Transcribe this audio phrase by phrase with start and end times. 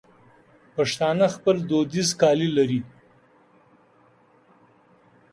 [0.75, 2.81] پښتانه خپل دودیز کالي لري.